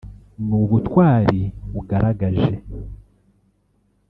[0.45, 1.41] ni ubutwari
[1.79, 2.53] ugaragaje